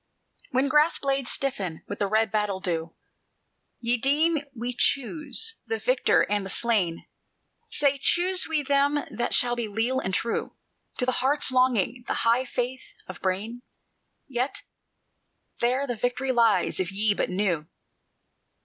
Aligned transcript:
"When 0.49 0.67
grass 0.67 0.97
blades 0.97 1.29
stiffen 1.29 1.83
with 1.87 2.01
red 2.01 2.31
battle 2.31 2.59
dew, 2.59 2.95
Ye 3.79 3.97
deem 3.97 4.39
we 4.55 4.73
choose 4.75 5.57
the 5.67 5.77
victor 5.77 6.23
and 6.23 6.43
the 6.43 6.49
slain: 6.49 7.05
Say, 7.69 7.99
choose 8.01 8.47
we 8.47 8.63
them 8.63 9.05
that 9.11 9.35
shall 9.35 9.55
be 9.55 9.67
leal 9.67 9.99
and 9.99 10.11
true 10.11 10.55
To 10.97 11.05
the 11.05 11.11
heart's 11.21 11.51
longing, 11.51 12.03
the 12.07 12.15
high 12.25 12.45
faith 12.45 12.95
of 13.05 13.21
brain? 13.21 13.61
Yet 14.27 14.63
there 15.59 15.85
the 15.85 15.97
victory 15.97 16.31
lies, 16.31 16.79
if 16.79 16.91
ye 16.91 17.13
but 17.13 17.29
knew. 17.29 17.67